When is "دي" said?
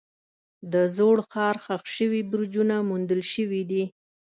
3.71-3.83